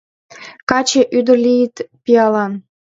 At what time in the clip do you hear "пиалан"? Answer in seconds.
2.03-2.53